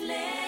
[0.00, 0.41] let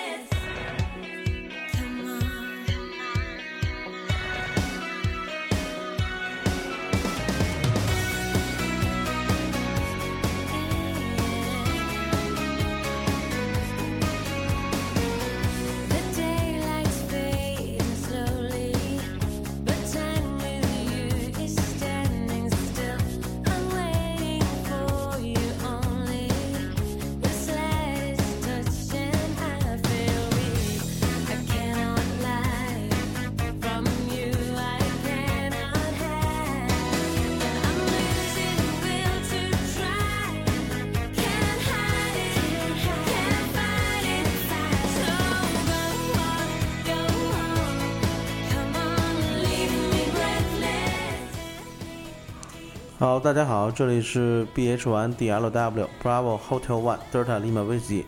[53.15, 58.03] 好，大家好，这里是 BH 1 DLW Bravo Hotel One Delta Lima Whiskey。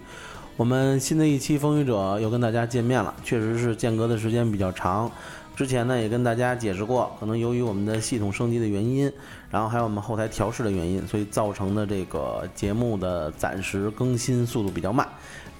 [0.56, 5.08] 我们新的一期风雨者又跟大家见面了，确实是间隔的时间比较长。
[5.54, 9.08] 之前呢也跟大家解释过，可能由于我们的系统升级的原因，
[9.48, 15.06] 然后还有我们后台调试的原因，所以造成的这个节目的暂时更新速度比较慢。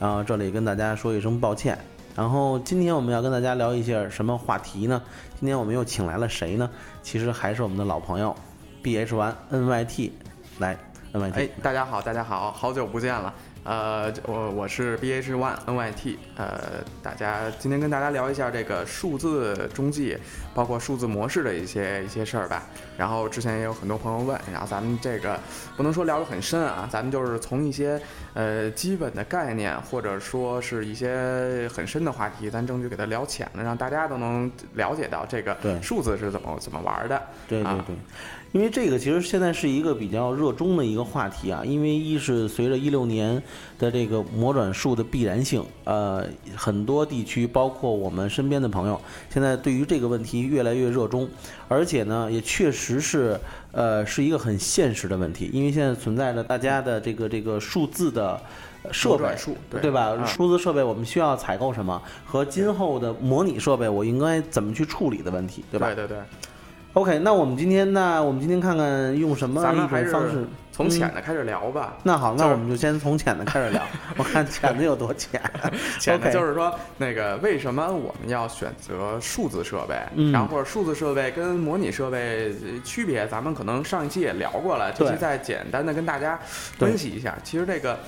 [0.01, 1.79] 然后这里跟大家说一声抱歉。
[2.17, 5.01] 然后今天我们要跟大家聊一下什么话题呢？
[5.39, 6.69] 今天我们又请来了谁呢？
[7.01, 8.35] 其实还是我们的老朋友
[8.87, 10.13] BH 1 NYT
[10.61, 10.79] 来
[11.13, 11.33] NYT。
[11.35, 13.35] 哎，大家好，大家好，好久不见了。
[13.65, 16.17] 呃，我我是 BH One NYT。
[16.37, 20.17] 呃，大家今天跟大家聊一下这个数字中继，
[20.55, 22.63] 包括数字模式的一些一些事儿吧。
[22.97, 25.37] 然后之前也有很多朋友问，然后咱们这个
[25.77, 28.01] 不能说聊得很深啊，咱们就是从一些
[28.35, 37.17] 呃基本的概念，或者说是一些很深的话题，咱争取给它聊浅了，让大家都能了解到这个对数字是怎么怎么玩的。
[37.17, 37.97] 啊对对对，
[38.57, 43.43] 因为这个其实现在是一个比较热衷的一个话题啊，因为一是随着一六年
[43.79, 46.27] 的这个魔转数的必然性，呃，
[46.57, 48.99] 很多地区包括我们身边的朋友，
[49.29, 51.29] 现在对于这个问题越来越热衷，
[51.69, 53.39] 而且呢，也确实是
[53.73, 58.41] 呃是一个很现实的问题，因为现在存在着大家的这个这个数字的。
[58.83, 59.35] 呃设备
[59.69, 60.15] 对吧？
[60.15, 65.89] 啊数字设备我们需要采购什么，和今后的模拟设备我应该怎么去处理的问题，对吧？
[65.89, 66.19] 对对对。
[66.97, 70.47] OK，那我们今天那我们今天看看用什么一咱们还是种方式。
[70.73, 71.99] 从浅的开始聊吧。
[72.03, 73.83] 那好，那我们就先从浅的开始聊，
[74.17, 75.39] 我看浅的有多浅。
[76.01, 79.95] 浅的 OK 就是说，那个为什么我们要选择数字设备？
[80.15, 87.37] 嗯然后或者数字设备跟模拟设备呃区别，咱们可能上一期也聊过了，这对期再简单的跟大家分析一下。
[87.45, 87.99] 其实这个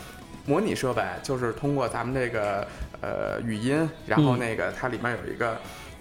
[0.47, 2.66] 模拟设备就是通过咱们这个
[3.03, 5.59] 呃语音，然后嗯那个它里面有一个。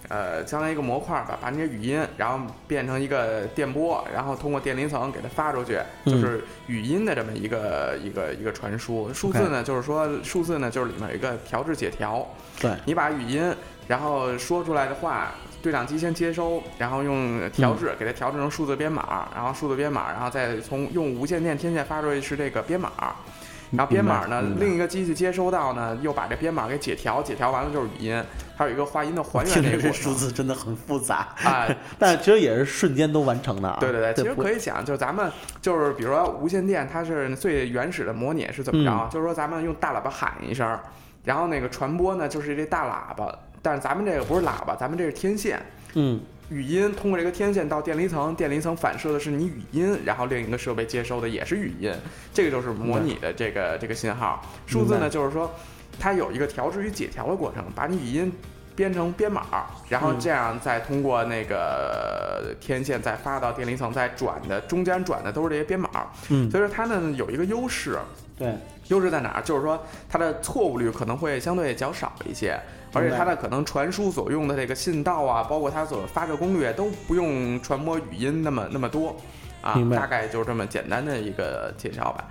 [0.08, 6.20] 呃，相当于一个模块吧，把你的语音，然后变成一个电波，然后通过电离层给它发出去，嗯。
[6.20, 9.12] 就是语音的这么一个一个一个传输。
[9.12, 12.26] 数字呢，就是说数字呢，就是里面有一个调制解调，
[12.60, 13.54] 对，你把语音，
[13.86, 22.90] 然后说出来的话，对讲机先接收，然后用调制给它调制成数字编码，然后数字编码，然后再从用无线电天线发出去是这个编码，
[23.72, 28.24] 然后编码呢，另一个机器接收到呢，又把这编码给解调，解调完了就是语音，
[28.56, 29.92] 还有一个话音的还原听这这个。
[29.92, 31.68] 数字真的很复杂，啊，
[31.98, 33.76] 但是其实也是瞬间都完成的啊。
[33.80, 35.30] 对对对，其实可以讲，就是咱们
[35.60, 38.90] 就是比如说无线电，它是最原始的模拟是怎么着？
[38.90, 40.78] 嗯就是说咱们用大喇叭喊一声，
[41.24, 45.60] 然后那个传播呢就是这大喇叭，但是咱们这个不是喇叭，咱们这是天线。
[45.94, 51.92] 嗯，语音通过这个天线到电离层，电离层反射的是你语音，然后另一个设备接收的也是语音，
[52.32, 54.42] 这个就是模拟的这个这个信号。
[54.66, 55.50] 数字呢，就是说
[56.00, 58.32] 它有一个调制与解调的过程，把你语音
[58.74, 65.90] 编成编码，然后嗯这样再通过那个天线再发到电离层，再转的中间转的都是这些编码。
[66.30, 67.98] 嗯所以说它呢有一个优势，
[68.38, 68.54] 对，
[68.86, 69.42] 优势在哪儿？
[69.42, 69.78] 就是说
[70.08, 72.58] 它的错误率可能会相对较少一些，
[72.92, 79.16] 而且它的可能传输所用的这个信道啊，包括它所发射攻略都不用传播语音那么那么多
[79.60, 82.24] 啊大概就是这么简单的一个介绍吧。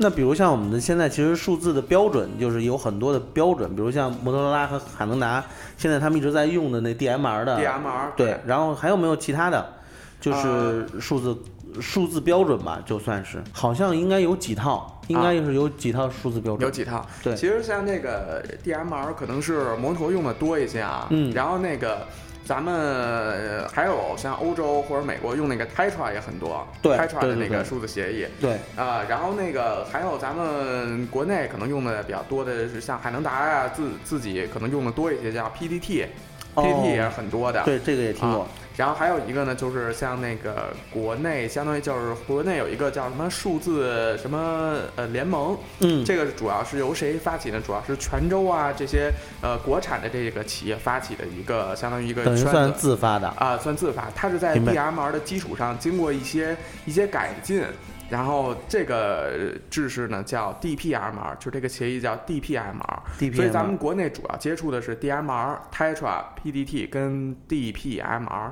[0.00, 5.44] 那比如像我们的现在其实数字的标准就是有很多的标准，比如像摩托罗拉和海能达，
[5.76, 9.74] 现在他们一直在用的那 DMR 的 DMR 对，然后还有没有其他的，
[10.20, 11.36] 就是数字、
[11.80, 17.34] 数字标准吧，就算是，好像应该有几套，应该是有几套数字标准，有几套，对。
[17.34, 21.32] 其实像那个 DMR 可能是摩托用的多一些啊，嗯。
[21.32, 22.06] 然后那个
[22.44, 36.06] 咱们呃还有像欧洲或者美国用那个 Tetra 也很多，对 Tetra 的那个数字协议，对，啊，然后那个还有咱们国内可能用的比较多的是像海能达呀、自自己可能用的多一些，叫 PDT。
[36.54, 36.62] 哦。
[36.62, 38.46] PDT 也是很多的，对，这个也听过，
[38.78, 47.60] 然后还有一个呢，就是像那个国内，相当于就是国内有一个叫什么数字什么呃联盟，嗯，这个主要是由谁发起呢？
[47.60, 52.72] 主要是泉州啊这些呃国产的这个企业发起的一个相当于一个圈等于算。
[52.74, 53.26] 自发的。
[53.30, 57.60] 啊，算自发，它是在 DMR 的基础上经过一些一些改进，
[58.08, 62.98] 然后这个制式呢叫 DPMR，就这个协议叫 DPMR。
[63.18, 68.50] DPM 所以咱们国内主要接触的是 DMR、Tetra、PDT 跟 DPMR。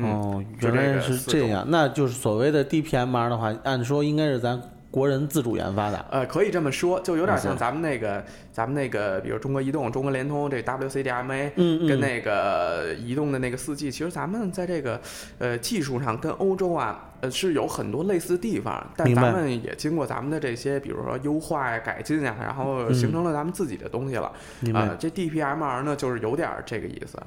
[0.00, 6.04] 嗯，哦，原来是这样，那就是所谓的 DPMR 的话，按说应该是咱国人自主研发的。
[6.10, 15.00] 呃，可以这么说，就有点像咱们那个，咱们那个，比如中国移动、中国联通这 WCDMA，嗯嗯跟那个移动的那个四 G，其实咱们在这个
[15.38, 24.32] 呃技术上跟欧洲啊，呃是有很多类似的地方，但咱们也经过咱们的这些，比如说优化呀、改进呀，然后形成了咱们自己的东西了。
[24.72, 27.18] 啊、这 DPMR 呢，就是有点儿这个意思。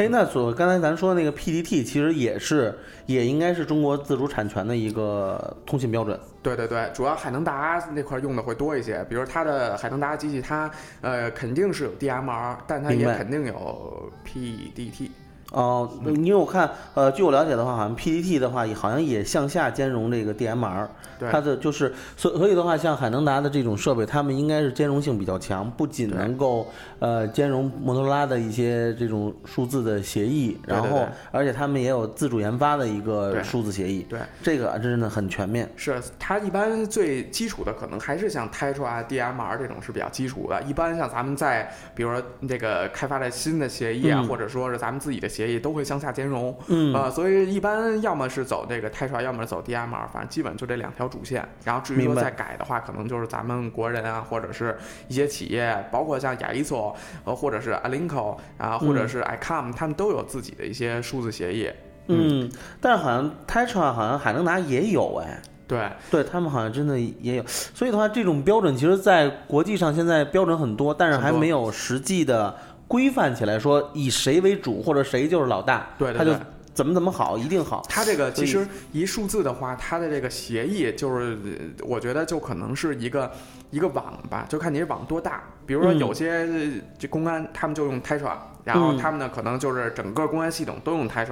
[0.00, 2.74] 哎，那所刚才咱说的那个 PDT，其实也是，
[3.04, 6.18] 也应该是中国自主产权的一个通信标准。
[6.42, 10.70] 对对对，主要海能达那块儿用的会多一些，比如它的海能达机器，它
[11.02, 15.10] 呃肯定是有 DMR，但它也肯定有 PDT。
[15.50, 20.86] 哦，因为我看，呃，据我了解的话，好像 PDT 的话，也好像也向下兼容这个 DMR。
[21.18, 26.66] 对它的就是，所所以的话，像海能达的这种设备，他们应该是兼容性比较强，不仅能够
[26.98, 35.68] 呃兼容摩托罗拉的一些这种数字的协议，然后而且他们也有自主研发的一个数字协议，对，这个真的很全面。
[35.76, 40.62] 是它一般最基础的可能还是像 Tetra、DMR 这种是比较基础的。
[40.62, 46.56] 一般像咱们在比如说这个开发的新的协议啊，嗯或者说是咱们自己的协议，都会向下兼容。
[46.68, 51.46] 嗯呃，所以一般要么是走这个 Tetra，要么是走 DMR，反正基本就这两条主线。
[51.64, 54.76] 然后至于说再改的话，可能就是咱们国人啊，或者是
[55.08, 61.70] 一些企业，包括像雅伊索，呃，或者是 Alinco 啊，或者是 ICOM，他们都有自己的一些数字协议。
[62.08, 62.50] 嗯，
[62.80, 65.40] 但是好像 Tetra 好像海能达也有哎。
[65.68, 72.52] 对，对他们好像真的也有，所以的话，这种标准其实，在国际上现在标准很多，但是还没有实际的
[72.90, 76.40] 规范起来，说以谁为主或者谁就是老大，他就对对对
[76.74, 77.84] 怎么怎么好，一定好。
[77.88, 83.30] 它这个其实一数字的话，它的这个协议就是，呃我觉得就可能是一个
[83.70, 85.40] 一个网吧，就看你这网多大。
[85.66, 88.98] 比如说嗯有些呃这公安他们就用 Tetra，然后嗯。
[88.98, 91.26] 他们呢可能就是整个公安系统都用明白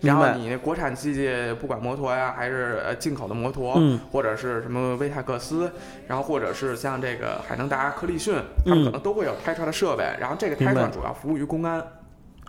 [0.00, 1.30] 然后你那国产机器
[1.60, 4.00] 不管摩托呀，还是呃进口的摩托，嗯。
[4.10, 5.70] 或者是什么威泰克斯，
[6.06, 8.34] 然后或者是像这个海能达、科力讯，
[8.66, 10.82] 他们可能都会有 Tetra 的设备，然后这个嗯明白。
[10.82, 11.82] Tetra 主要服务于公安。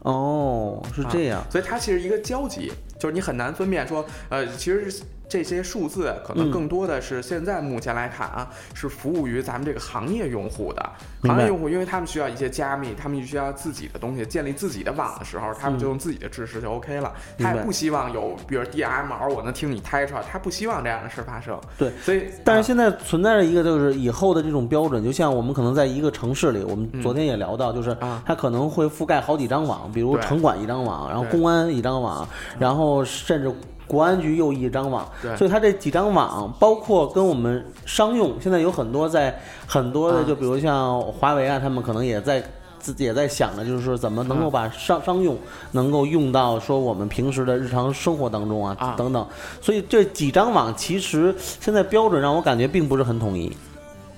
[0.01, 1.41] 哦，是这样。
[1.49, 2.69] 所以它其实一个交集，
[2.99, 6.51] 就是你很难分辨说，呃，其实是这些数字可能嗯。
[6.51, 10.89] 更多的是现在目前来看啊，是服务于咱们这个行业用户的。
[11.23, 17.11] 行业用户，因为他们需要一些加密，他们需要自己的东西，建立自己的网的时候，他们就用自己的知识就 OK 了。
[17.39, 21.59] 他也不希望有，比如 DMR 我能听你 Tetra，他不希望这样的事发生。
[21.77, 22.63] 对，所以但是啊。
[22.73, 28.21] 现在存在着一个，就是以后的这种标准，就像我们可能在一个城市里，我们昨天也聊到，就是啊。
[28.25, 32.27] 它可能会覆盖好几张网，比如城管一张网，然后公安一张网，
[32.57, 33.53] 然后甚至
[33.87, 35.35] 国安局又一张网，对。
[35.35, 40.23] 所以它这几张网，包括跟我们商用，现在有很多在很多的，啊。
[40.27, 42.43] 就比如像华为啊，他们可能也在。
[42.79, 45.37] 自己也在想着，就是说怎么能够把商商用
[45.71, 48.93] 能够用到说我们平时的日常生活当中啊啊。
[48.97, 49.25] 等等，
[49.61, 53.49] 所以这几张网其实现在标准让我感觉并不是很统一。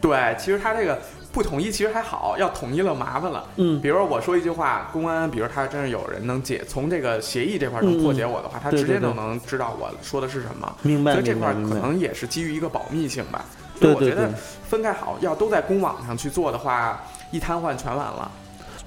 [0.01, 0.97] 对，其实它这个
[1.35, 3.43] 不统一其实还好，要统一了麻烦了。
[3.57, 10.73] 嗯比如说我说一句话，公安，比如他真是有人能解从这个协议这块能破解我的话，他直接就能知道我说的是什么。
[10.81, 13.43] 明白所以这块可能也是基于一个保密性吧。
[13.81, 14.35] 对我觉得对
[14.69, 18.31] 分开好，要都在公网上去做的话，一瘫痪全完了。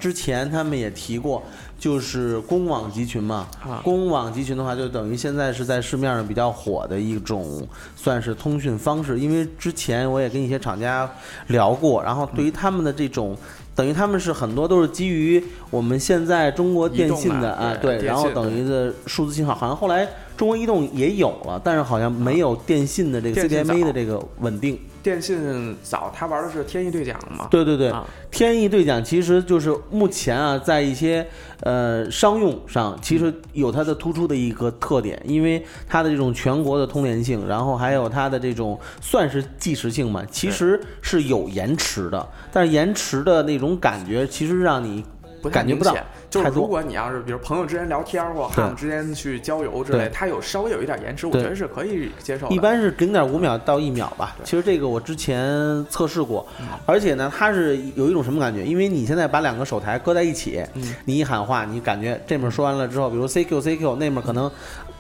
[0.01, 1.43] 之前他们也提过，
[1.79, 3.47] 就是公网集群嘛。
[3.63, 7.67] 啊公网集群的话，就等于现在是在市面上比较火的一种，
[7.97, 9.19] 算是通讯方式。
[9.19, 11.11] 因为之前我也跟一些厂家
[11.47, 13.37] 聊过，然后对于他们的这种。
[13.75, 20.05] 等于他们是很多都是基于我们现在中国电信的的啊，对，然后等于的数字信号，好像后来
[20.39, 24.79] 中国移动也有了，但是好像没有电信的这个 CDMA 的这个稳定。
[25.03, 27.49] 电信早他玩的是天翼对讲嘛？
[27.51, 31.27] 对对对，啊天翼对讲其实就是目前啊，在一些
[31.63, 45.05] 呃商用上，其实有它的突出的一个特点，因为它的这种全国的通联性，然后还有它的这种算是即时性嘛，其实是有延迟的，但是延迟的那种感觉，其实让你
[45.51, 45.97] 感觉不到。
[46.31, 52.55] 就是如果你要是比如朋友之间聊天儿或对汉姆之间去郊游之类，它有稍微有一点延迟，我觉得是可以接受的。
[52.55, 54.37] 一般是零点五秒到一秒吧。
[54.45, 56.47] 其实这个我之前测试过，
[56.85, 58.65] 而且呢，它是有一种什么感觉？
[58.65, 64.51] 因为你现在把两个手台搁在一起，嗯你一喊话，你感觉这面说完了之后，比如 CQ CQ，那面可能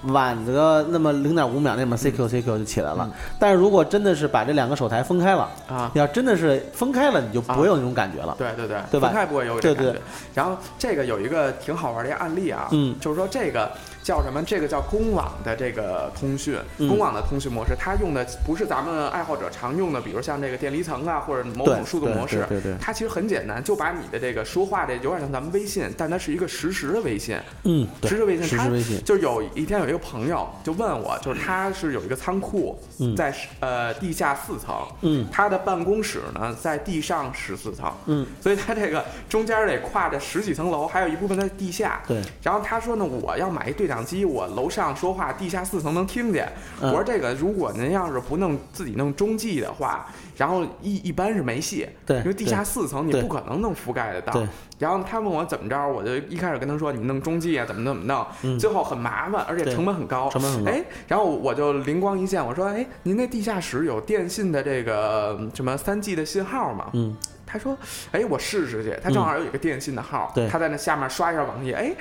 [0.05, 3.11] 晚个那么零点五秒，那么 CQ CQ 就起来了。
[3.39, 8.35] 但是如果真的是把这两个手台分开了，啊，要真的是分开了，你就不会有那种感觉了。
[8.39, 9.97] 对对对，对吧分开不会有这感觉。
[10.35, 13.71] 然后这个有一个挺好玩的一个案例啊，嗯就是说这个
[14.03, 14.43] 叫什么？
[14.43, 22.47] 这个叫公网的这个通讯，嗯公网的通讯模式，它用的不是咱们爱好者常用的，比如像这个电离层啊，或者某种数字模式。
[22.49, 27.37] 对对对它其实很简单，就把你的这个说话这有点像咱们微信，但它是一个实时的微信。
[27.65, 42.01] 嗯，实时微信，他实时微信，就是有一天有一个朋友就问我，就是他是有一个仓库嗯在呃地下四层，嗯他的办公室呢在地上十四层，嗯，所以他这个中间得跨着十几层楼，还有一部分在地下。
[42.07, 46.51] 对，然后他说呢，我要买一对讲机，我楼上说话，地下四层能听见。
[46.81, 54.43] 嗯我说这个如果您要是不弄自己弄中继的话，然后一一般是没戏，对因为地下四层你不可能能覆盖得到。
[54.79, 60.29] 然后他问我怎么着，我就一开始跟他说你弄中继啊，怎么怎么弄，嗯最后很麻烦，而且对成本很高。
[60.29, 66.91] 成本很高哎，然后我就灵光一现，我说，哎，您那地下室有电信的这个嗯什么三 G 的信号吗？
[66.95, 67.17] 嗯，
[67.47, 67.77] 他说
[68.13, 68.95] ：“哎，我试试去。
[69.03, 71.95] 他正好有一个电信的号，对他在那下面刷一下网页，哎，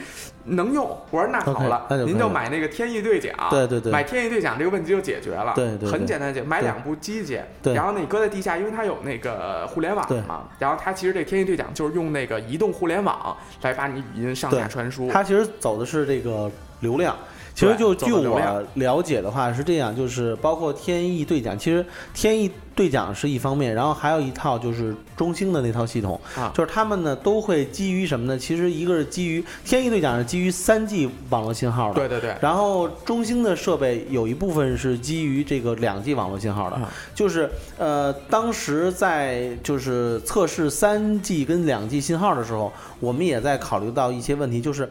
[0.44, 0.86] 能用。
[1.12, 17.16] 我说那好了您就买那个天翼对讲，对对对买天翼对讲这个问题就解决了，对对对很简单解，买两部机器，对然后呢你搁在地下，因为它有那个互联网嘛，然后它其实这天翼对讲就是用那个移动互联网来把你语音上下传输，它其实走的是这个流量。
[17.58, 18.40] 其实就据我
[18.76, 21.84] 了解的话是这样，就是包括天翼对讲，其实
[22.14, 26.54] 天翼对讲是一方面，然后还有一套就是中兴的那套系统，啊。
[26.54, 28.38] 就是他们呢都会基于什么呢？
[28.38, 36.94] 其实一个是基于天翼对讲是基于三 G 网络信号的，对对对，然后中兴的设备有一部分是基于这个两 G 网络信号的，啊。
[37.16, 37.50] 就是
[37.80, 44.88] 呃，当时在就是测试三 G 跟两 G 信号的时候，我们也在考虑到一些问题，就是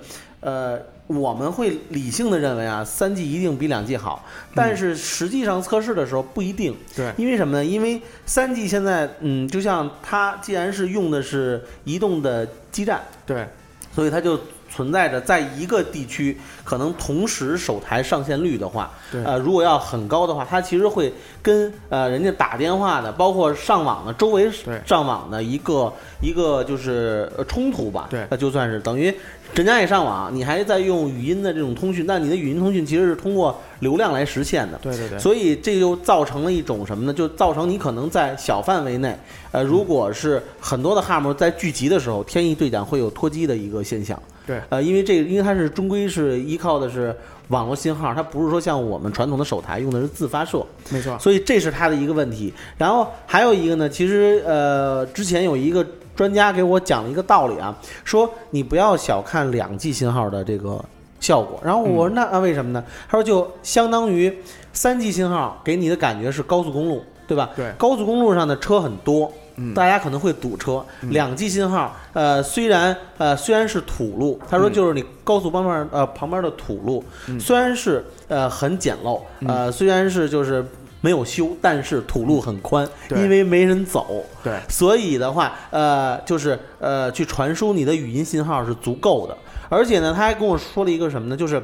[0.47, 4.25] 呃，我们会理性的认为啊，三 G 一定比两 G 好，
[4.55, 7.12] 但是实际上测试的时候不一定，对。
[7.17, 7.65] 因为什么呢？
[7.65, 13.45] 因为三 G 现在嗯，就像它既然是用的是移动的基站，对。
[13.93, 14.38] 所以它就
[14.71, 19.25] 存在着在一个地区可能同时手台上线率的话，对。
[19.25, 21.11] 呃，如果要很高的话，它其实会
[21.41, 24.50] 跟呃人家打电话的，包括上网的周围
[24.85, 28.07] 上网的一个一个就是呃冲突吧。
[28.11, 28.26] 对。
[28.29, 29.15] 那就算是等于
[29.55, 34.79] 人家也上网，你还在用语音的这种通讯，那你的语音通讯其实是通过流量来实现的。
[34.83, 37.12] 对对对，所以这就造成了一种什么呢？
[37.12, 39.17] 就造成你可能在小范围内，
[39.53, 44.21] 呃，如果是很多的哈姆在聚集的时候，天翼对讲会有脱机的一个现象。
[44.47, 47.15] 对呃，因为这个，因为它是终归是依靠的是
[47.49, 52.53] 网络信号，它不是说像我们传统的手台用的是自发射，没错，所以这是它的一个问题。
[52.79, 55.85] 然后还有一个呢，其实呃，之前有一个
[56.17, 60.83] 专家给我讲了一个道理啊，说你不要小看两 G 信号的这个
[61.21, 61.61] 效果。
[61.63, 62.83] 然后我说那那为什么呢？
[63.09, 64.37] 他说就相当于
[64.73, 67.51] 三 G 信号给你的感觉是高速公路，对吧？
[67.55, 69.31] 对高速公路上的车很多。
[69.59, 70.85] 嗯大家可能会堵车。
[71.01, 79.19] 两 G 信号，呃，虽然呃虽然是土路，他说嗯就是你高速旁边呃旁边的土路，嗯虽然是呃很简陋，
[79.49, 80.63] 呃虽然是就是
[81.07, 89.39] 没有修，但是土路很宽，因为没人走，对所以的话，呃，就是呃，去传输你的语音信号是足够的。
[89.69, 91.37] 而且呢，他还跟我说了一个什么呢？
[91.37, 91.63] 就是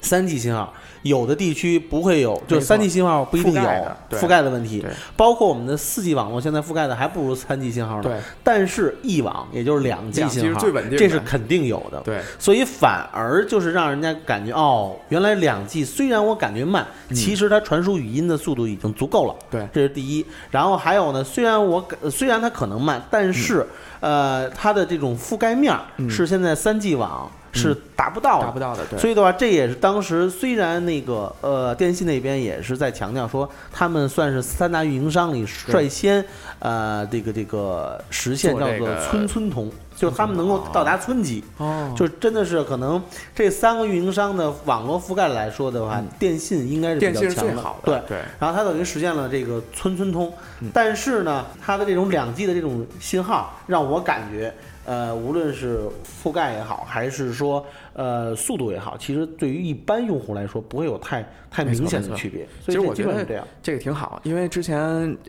[0.00, 4.84] 三 G 信号，有的地区不会有，就是三 G 信号不一定有覆盖的覆盖的问题。
[5.16, 8.02] 包括我们的四 G 网络，现在覆盖的还不如三 G 信号呢。
[8.02, 12.00] 对但是一网，也就是两 G 信号，是最稳定这是肯定有的。
[12.04, 19.34] 对所以反而就是让人家感觉哦，原来两 G 虽然我感觉慢，其实它传输语音的速度已经足够了。
[19.40, 20.24] 嗯对这是第一。
[20.50, 23.66] 然后还有呢，虽然我感虽然它可能慢，但是、
[24.00, 25.76] 呃，它的这种覆盖面
[26.08, 28.46] 是现在三 G 网是达不到的。
[28.46, 36.24] 达不到的，对，所以的话，这也是当时虽然那个呃电信那边也是在强调说，他们算是三大运营商里率先
[36.58, 41.44] 呃这个这个实现叫做村村通，就是他们能够到达村级。
[41.58, 43.00] 哦，就真的是可能
[43.34, 48.02] 这三个运营商的网络覆盖来说的话，电信应该是比较强的对，。
[48.08, 54.52] 对然后它等于实现了这个村村通，嗯但是呢，它的这种两 G 的这种信号，让我感觉，
[54.84, 62.46] 呃，无论是覆盖也好，还是说呃速度也好，其实对于一般用户来说，不会有太太明显的区别。
[62.64, 63.46] 其所以这实我觉得是这样。
[63.62, 64.78] 这个挺好，因为之前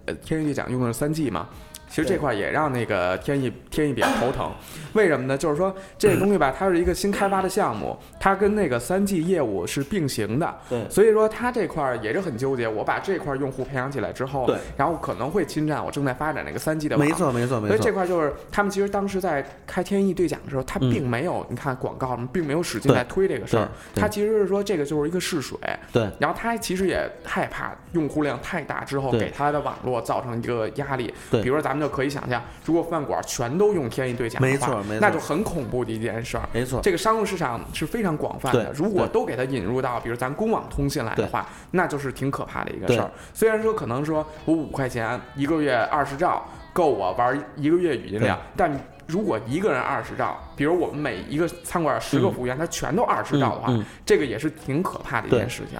[0.05, 1.47] 呃天翼对讲用的是三 G 嘛，
[1.93, 4.51] 其实这块也让那个天翼天翼比较头疼，
[4.93, 5.37] 为什么呢？
[5.37, 12.67] 就是说这个东西吧，它是一个新开发的项目，它跟那个三 G 业务是并行的，对所以说它这块儿也是很纠结。
[12.67, 25.59] 我把这块儿用户培养起来之后，对，然后可能会侵占我正在发展那个三 G 的网，没错没错没错所以这，块就是他们其实当时在开天翼对讲的时候，他嗯并没有、你看广告，并没有使劲在推这个事儿，对对他其实是说这个就是一个试水，
[25.91, 31.13] 对然后他其实也害怕用户量太大之后给他的网络造成一个压力。
[31.29, 36.47] 对比如说咱们就可以想象，如果饭馆全都用天翼对讲的话，没错没错那就很恐怖的一件事儿。
[36.53, 43.11] 没错，这个商用市场是非常广泛的，对如果都给它引入到比如咱公网通信来的话，那就是挺可怕的一个事儿。
[43.33, 48.71] 虽然说可能说我五块钱一个月二十兆够我玩一个月语音量，但
[49.05, 55.77] 如果一个人二十兆，比如我们每一个餐馆十个服务员，他全都二十兆的话，嗯嗯这个也是挺可怕的一件事情。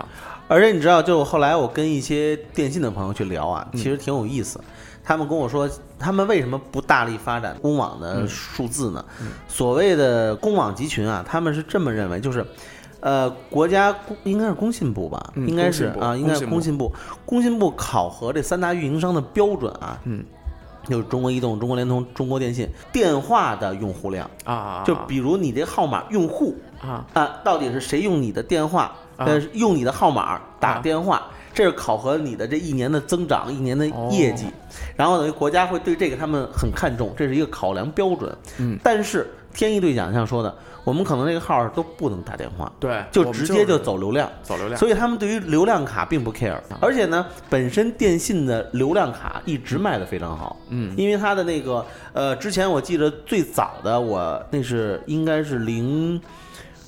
[0.50, 4.60] 而且你知道，就后来我跟一些电信的朋友去聊啊，嗯其实挺有意思。
[5.04, 5.70] 他们跟我说，
[6.00, 9.04] 他们为什么不大力发展公网的数字呢？
[9.22, 9.28] 嗯。
[9.48, 12.46] 所谓的公网集群啊，他们是这么认为，就是，
[13.02, 16.92] 呃，国家公应该是工信部吧，嗯应该是啊，应该是工工信部。
[17.26, 20.24] 工信部考核这三大运营商的标准啊，嗯，
[20.88, 27.06] 就是中国移动、中国联通、中国电信电话的用户量，啊，就比如你这号码用户啊。
[27.14, 28.84] 啊，到底是谁用你的电话，
[29.18, 29.26] 啊。
[29.26, 30.80] 呃，用你的号码打啊。
[30.80, 34.46] 电话，这是考核你的这一年的增长、一年的哦业绩。
[34.96, 38.36] 然后等于国家会对这个他们很看重，这是一个考量标准。
[38.58, 44.28] 嗯，但是天翼对讲像说的，我们可能这个号都不能打电话，对，就直接就就是走流量。
[44.42, 44.78] 走流量。
[44.78, 56.20] 所以他们对于流量卡并不 care，而且呢，本身电信的流量卡一直卖的非常好，嗯，因为它的那个呃，之前我记得最早的我那是应该是零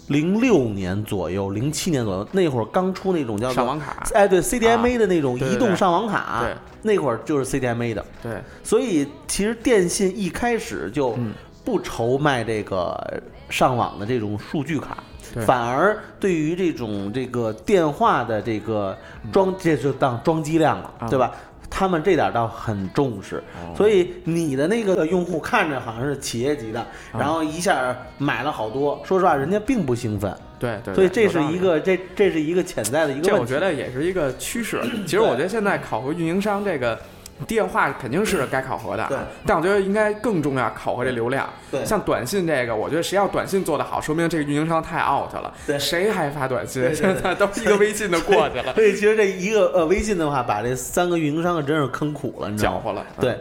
[0.08, 6.56] 零六年左右，零七年左右，那会儿刚出那种叫上网卡，哎对 CDMA 的那种移动上网卡，对。
[6.82, 11.34] 那会儿就是 CDMA 的，对，所以其实电信一开始就嗯。
[11.66, 13.20] 不愁卖这个
[13.50, 14.98] 上网的这种数据卡，
[15.34, 15.44] 对。
[15.44, 18.96] 反而对于这种这个电话的这个
[19.34, 21.10] 装，这就当装机量了，啊。
[21.10, 21.32] 对吧？
[21.78, 23.76] 他们这点倒很重视，哦。
[23.76, 33.36] 所以你的那个用户看着好像是企业级的，然后一下买了好多，说实话，人家并不兴奋，对对，所以这是一个这这是一个潜在的一个这。
[33.38, 34.82] 我觉得也是一个趋势。
[35.06, 36.98] 其实我觉得现在考核运营商这个
[37.46, 39.18] 电话肯定是该考核的，对。
[39.46, 41.50] 但我觉得应该更重要考核这流量。
[41.70, 45.54] 对像短信这个，我觉得谁要短信做得好，说明这个运营商太 out 了。
[45.68, 46.96] 对谁还发短信？
[46.96, 52.78] 现在都一个微信就过去了， 所以其实这一个呃微信的话，把这三个运营商可真是坑苦了，你知道吗？
[52.78, 53.06] 搅和了。
[53.20, 53.38] 对，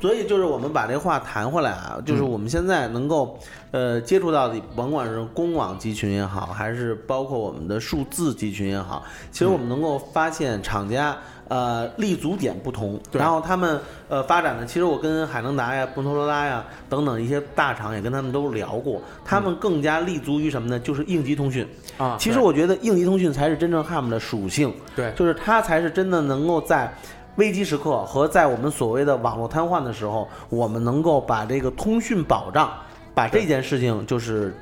[0.00, 3.38] 所以就是我们把这话谈回来啊，就是我们现在能够
[3.70, 11.16] 呃接触到的，甭管是公网集群也好，还是包括我们的数字集群也好，其实我们能够发现厂家。
[11.50, 20.78] 呃，立足点不同，然后他们呃发展的，其实我跟海能达呀、摩托罗拉呀等等一些大厂也跟他们都聊过，他们更加立足于什么呢？
[20.78, 21.66] 就是应急通讯。
[21.98, 26.94] 啊，其实我觉得应急通讯才是真正 HAM 的属性，对就是它才是真的能够在
[27.34, 32.72] 危机时刻和在我们所谓的网络瘫痪的时候，我们能够把这个通讯保障，
[33.12, 34.54] 把这件事情就是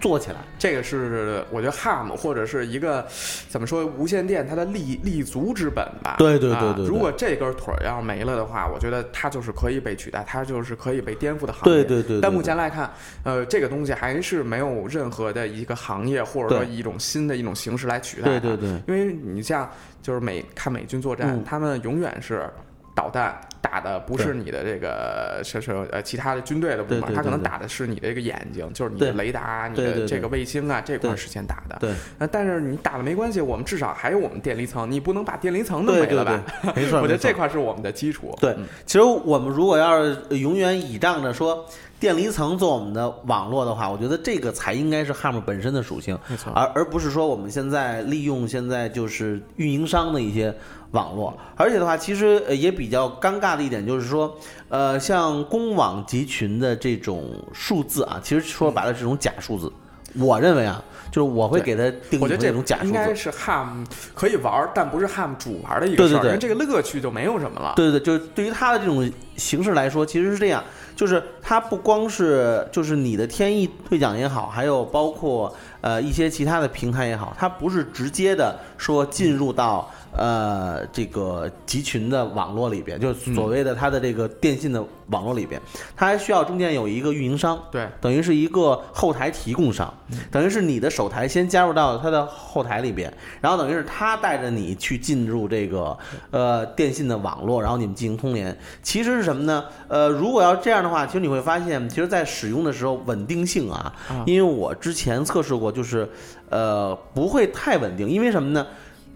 [0.00, 0.38] 做起来。
[0.58, 3.06] 这个是我觉得 HAM 或者是一个
[3.48, 6.16] 怎么说无线电它的立立足之本吧。
[6.18, 11.84] 对对对啊对对如果这根腿儿要没了的话，我觉得它就是可以被取代，它就是可以被颠覆的行业。
[11.84, 12.90] 对对对对但目前来看，
[13.22, 18.40] 呃，这个东西还是没有任何的一个行业或者说一种新的一种形式来取代它。
[18.40, 19.70] 对对对因为你像
[20.02, 22.48] 就是美看美军作战，嗯他们永远是
[23.00, 31.78] 导弹打的不是你的这个是是呃其他的军队的部门，他可能打的是你的这个眼睛，就是你的雷达、你的这个卫星啊这块儿对是先打的。
[31.80, 36.44] 对呃，但是你打了没关系，我们至少还有我们电离层，你不能把电离层弄没了吧？
[36.76, 37.00] 没错。
[37.00, 38.36] 我觉得这块是我们的基础。
[38.38, 41.64] 对嗯，其实我们如果要是永远倚仗着说
[42.00, 50.52] 电离层做我们的网络的话，我觉得这个才应该是 HAM 本身的属性，没错而而不是说我们现在利用现在就是运营商的一些
[50.92, 51.38] 网络。
[51.56, 54.34] 而且的话，其实呃也比较尴尬的一点就是说，
[54.70, 59.70] 呃，像公网集群的这种数字啊，其实说白了是种假数字。
[60.18, 60.82] 我认为啊，
[61.12, 62.88] 就是我会给它定义我觉得这成一种假数字。
[62.88, 67.74] 应该是 HAM 可以玩儿，但不是 HAM 主玩的一个事儿，对对对因为这个乐趣就没有什么了。
[67.76, 70.64] 对对对，就是对于它的这种形式来说，其实是这样，
[71.00, 85.58] 就是它不光是就是你的天翼兑奖也好，还有包括呃一些其他的平台也好，它不是直接的说进入到呃这个集群的网络里边，就是所谓的它的这个电信的网络里边，
[85.96, 89.92] 它还需要中间有一个运营商，对等于是一个后台提供商，
[90.30, 95.96] 等于是你的手台先加入到它的后台里边，然后等于是它带着你去进入这个
[96.30, 98.54] 呃电信的网络，然后你们进行通联。
[98.82, 99.64] 其实是什什么呢？
[99.86, 106.10] 呃，如果要这样的话，其实你会发现，其实，在使用的时候稳定性啊，啊因为我之前测试过，就是
[106.48, 108.66] 呃不会太稳定，因为什么呢？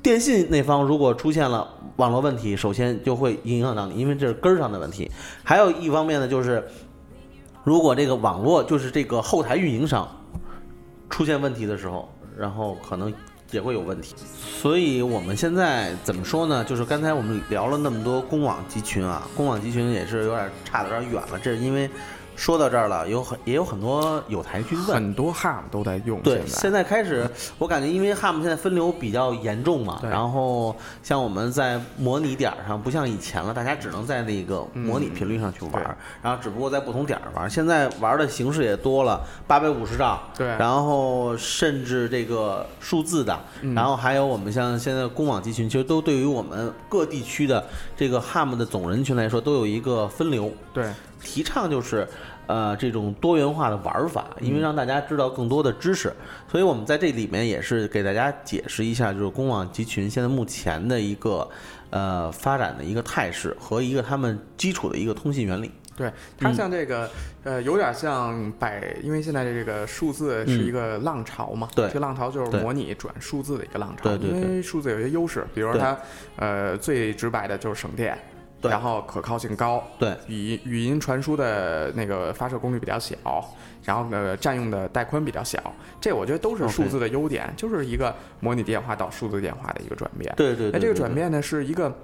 [0.04, 5.10] 电信那方如果出现了网络问题，首先就会影响到你，因为这是根儿上的问题。
[5.42, 6.62] 还有一方面呢，就是
[7.62, 10.06] 如果这个网络就是这个后台运营商
[11.08, 13.10] 出现问题的时候，然后可能
[13.50, 14.14] 也会有问题。
[14.60, 16.62] 所以我们现在怎么说呢？
[16.62, 21.38] 就是刚才我们聊了那么多公网集群啊，公网集群也是有点差得有点远了。
[21.42, 21.88] 这是因为
[22.36, 24.86] 说到这儿了，有很也有很多有台去问。
[24.86, 26.20] 很多 HAM 都在用。
[26.20, 37.48] 对，现在开始，我感觉因为 HAM 现在分流比较严重嘛，然后像我们在模拟点儿上，不像以前了，大家只能在那个模拟频率上去玩然后只不过在不同点儿玩儿。
[37.48, 47.64] 现在玩儿的形式也多了，八百五十兆，对然后甚至这个数字的，嗯然后还有我们像现在公网集群，其实都对于我们各地区的
[47.96, 50.50] 这个 HAM 的总人群来说，都有一个分流。
[50.72, 50.86] 对
[51.24, 52.06] 提倡就是
[52.46, 56.12] 呃这种多元化的玩法，因为让大家知道更多的知识，
[56.46, 61.48] 所以我们在这里面也是给大家解释一下，就是公网集群现在目前的一个
[61.90, 65.70] 呃发展的一个态势和一个他们基础的一个通信原理。
[65.96, 67.08] 对，它嗯像这个，
[67.44, 71.86] 呃，有点像百，因为现在这个数字是一个浪潮嘛，嗯对。
[71.86, 74.40] 这个浪潮就是模拟转数字的一个浪潮，对对对。
[74.40, 75.96] 因为数字有些优势，比如说它，
[76.34, 78.18] 呃，最直白的就是省电，
[78.64, 78.70] 对。
[78.70, 80.16] 然后可靠性高，对。
[80.26, 83.16] 语音语音传输的那个发射功率比较小，
[83.82, 85.60] 然后呢占用的带宽比较小，
[86.00, 90.32] 这我觉得都是数字的优点就是一个模拟电话到数字电话的一个转变。
[90.36, 91.94] 对对对那这个转变呢是一个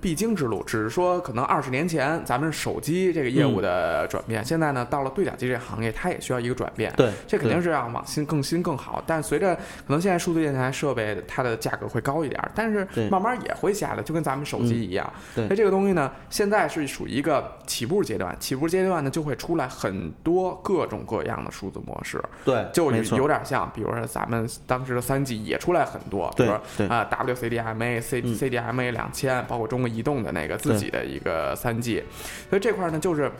[0.00, 6.92] 必经之路，只是说可能二十年前咱们手机这个业务的转变，现在呢到了对讲机这个行业，它也需要一个转变。
[6.96, 15.12] 对，这肯定是要往新更新更好，但随着可能现在数字电台设备它的价格会高一点儿，但是慢慢也会下来，就跟咱们手机一样。
[15.34, 15.46] 对。
[15.48, 26.46] 那这个东西呢，现在是属于一个起步阶段，起步阶段呢就会出来很多各种各样的数字模式，对，就有点像，比如说咱们当时的三 G 也出来很多，比对。
[26.46, 28.36] 如啊、WCDMA、C 嗯。
[28.36, 32.02] CDMA 两千，包括中国移动的那个自己的一个三 G，
[32.50, 33.32] 所以这块儿呢就是。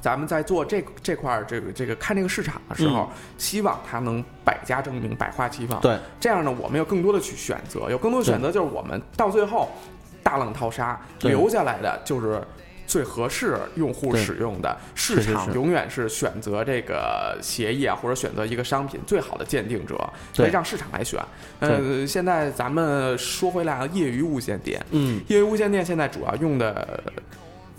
[0.00, 5.80] 咱们在做这这块儿这个这个看这个市场的时候，希望它能百家争鸣、百花齐放。
[5.80, 9.68] 嗯对这样呢，我们有更多的去选择，有更多的选择，就是我们到最后
[10.22, 12.40] 大浪淘沙，留下来的就是
[12.88, 14.76] 最合适用户使用的。
[14.96, 19.94] 市场永远是选择这个协议啊，或者选择一个商品最好的鉴定者，
[20.32, 21.22] 所以让市场来选。
[21.60, 25.20] 呃，现在咱们说回来啊，业余无线电，嗯。
[25.28, 27.00] 业余无线电现在主要用的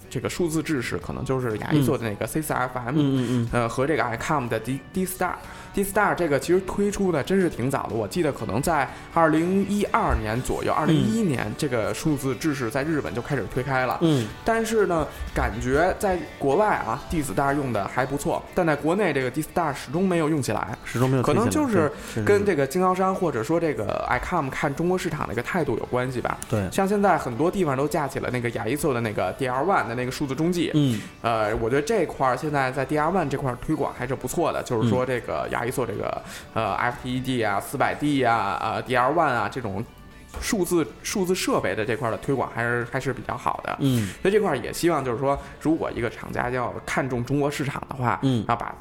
[0.10, 5.34] 这个数字制式，可能就是雅一做的那个 C 4 FM，、嗯嗯嗯，呃，和这个 ICOM 的 D D Star。
[5.72, 13.98] D Star 这个其实推出的真是挺早的，我记得可能在二零一二年左右，二零一一年这个数字制式在日本就开始推开了。
[14.02, 20.76] 嗯，但是呢，感觉在国外啊，D Star 用的还不错，但在国内这个 D Star 始终没有用起来。
[20.84, 21.92] 始终没有可能就是
[22.26, 26.36] 跟这个经销商或者说这个 ICOM 看中国市场的一个态度有关系吧。
[26.50, 31.00] 对，像现在很多地方都架起了那个雅一做的那个 DR One 的那个数字中继，嗯。
[31.22, 34.90] 呃，我觉得这块儿现在在 DR One 这块儿推广还是不错的，就是嗯。
[34.90, 36.22] 说这个亚一索这个
[36.54, 39.84] 呃 FTED 啊、四百 D 啊、呃 DR One 啊这种
[40.42, 43.76] 数字数字设备的这块儿的推广还是还是比较好的。
[43.80, 44.08] 嗯。
[44.22, 48.46] 所以这块儿也希望就是说，如果一个厂家要看中中国市场的话，嗯。
[48.48, 48.74] 要把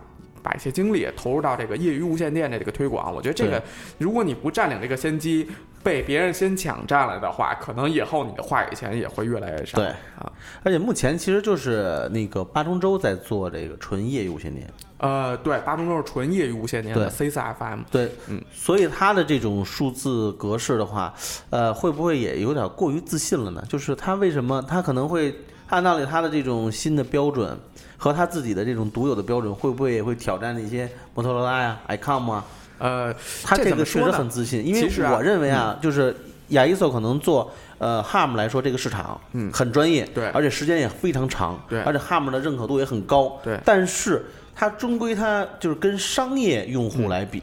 [0.49, 3.63] 把一些精力投入到这个业余无线电的这个推广，我觉得这个
[3.99, 5.47] 如果你不占领这个先机，
[5.83, 9.77] 被别人先抢占了的话，可能以后你的话语权也会越来越少。
[9.77, 10.33] 对啊，
[10.63, 14.67] 而且目前其实就是那个八中洲在做这个纯业余无线电。
[14.97, 21.13] 呃，对，八中洲是纯业余无线电的 C 4 FM，对，嗯，所以它的这种数字格式的话，
[21.51, 23.63] 呃，会不会也有点过于自信了呢？
[23.69, 25.35] 就是它为什么它可能会
[25.69, 27.57] 按道理它的这种新的标准
[27.99, 32.45] 和他自己的这种独有的标准，会不会也会挑战那些摩托罗拉呀、ICOM 啊？
[32.79, 36.17] 呃，他这这个确实很自信，因为我认为啊，就是
[36.51, 39.53] 亚伊索可能做呃 HAM 来说，这个市场嗯。
[39.53, 40.29] 很专业，对。
[40.29, 41.81] 而且时间也非常长，对。
[41.83, 43.59] 而且 HAM 的认可度也很高，对。
[43.65, 47.43] 但是它终归它就是跟商业用户来比，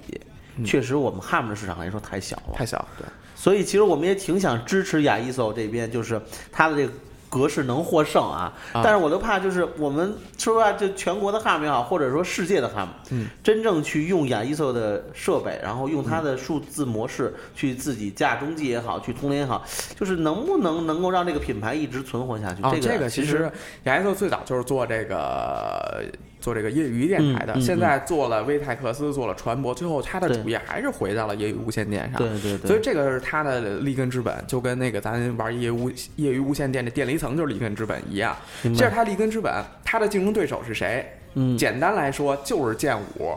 [0.63, 6.93] 确实我们 HAM 的市场来说太小了，太小，对，所以其实我们也挺想支持亚伊索这边，就是它的这个。
[7.35, 19.61] 格式能获胜啊，啊但是我就怕就是我们说实话，就全国的 HAM 也好，或者说世界的 HAM，嗯，真正去用亚伊索的设备，然后用它的数字模式去自己架中继也好，去通联也好，
[19.99, 22.61] 就是能不能能够让这个品牌一直存活下去？
[22.63, 23.51] 哦，这这个其其实
[23.83, 26.05] 雅一索最早就是做这个
[26.45, 32.19] 做这个业余电台的，嗯嗯现在做了威泰克斯，做了船舶，最后他的主业还是回到了业余无线电上。
[32.19, 39.51] 对对对，所以这个是他的立根之本，就跟那个咱玩业余无业余无线电的电离层层就是立根之本一样，这是他立根之本。
[39.83, 41.11] 他的竞争对手是谁？
[41.33, 43.33] 嗯，简单来说就是剑舞、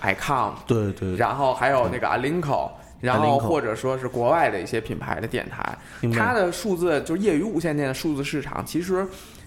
[0.00, 6.16] icon，对对，然后还有那个 Alinco，然后或者说是国外的一些品牌的电台，明白。
[6.16, 9.04] 它的数字就是业余无线电的数字市场，其实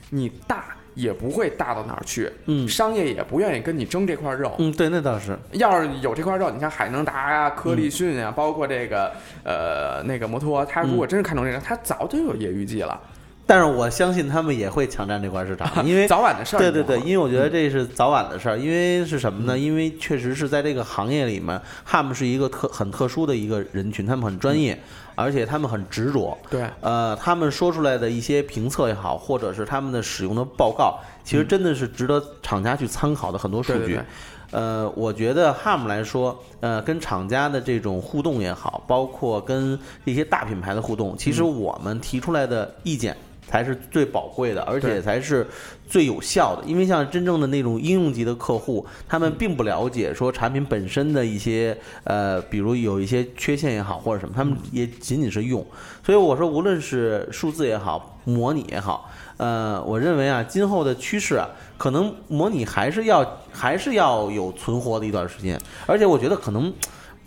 [0.10, 4.54] 你大也不会大到哪儿去，嗯商业也不愿意跟你争这块肉。
[4.60, 9.12] 嗯，对，那倒是，要是有这块肉，你像海能达呀、科力讯呀，包括这个
[9.44, 13.00] 呃那个摩托，他如果真是看中这个，它早就有业余机了，
[13.46, 16.60] 但是我相信他们也会抢占这块市场， 因为早晚的事儿。
[16.60, 18.58] 对对对，因为我觉得这是早晚的事儿。
[18.58, 19.58] 因为是什么呢？
[19.58, 24.80] 因为确实是在这个行业里面，HAM 是一个特很特殊的一个人群，他们很专业，
[25.15, 26.38] 而且他们很执着。
[26.49, 33.80] 对呃，他们说出来的一些评测也好，或者是他们的使用的报告，其实真的是值得厂家去参考的很多数据。
[33.80, 34.06] 对对对
[34.52, 43.17] 呃，我觉得 HAM 来说，呃，跟厂家的这种互动也好，包括跟一些大品牌的互动，其实嗯我们提出来的意见
[43.54, 45.46] 才是最宝贵的，而且才是
[45.88, 46.63] 最有效的。
[46.66, 55.63] 因为像真正的那种应用级的客户，他们并不了解说产品本身的一些呃，比如有一些缺陷也好或者什么，他们也仅仅是用。
[56.04, 66.74] 所以我说，无论是数字也好，模拟也好，呃，我认为啊，今后的趋势啊，可能模拟还是要还是要有存活的一段时间，而且我觉得可能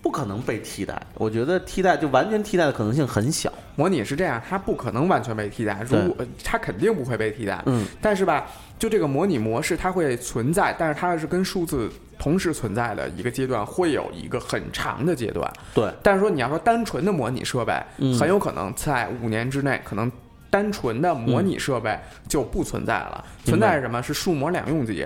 [0.07, 0.97] 不可能被替代。
[1.15, 3.53] 我觉得替代就完全替代的可能性很小。
[3.75, 7.61] 模拟是这样，它不可能完全被替代，如果它肯定不会被替代。
[7.67, 8.47] 嗯，但是吧，
[8.79, 11.91] 就这个模拟模式它会存在，但是它是跟数字
[12.21, 15.53] 同时存在的一个阶段，会有一个很长的阶段。
[15.75, 20.11] 对，但是说你要说单纯的模拟设备，嗯很有可能在五年之内，可能
[20.49, 23.25] 单纯的模拟设备就不存在了。
[23.45, 24.01] 存在是什么？
[24.01, 25.05] 是数模两用机。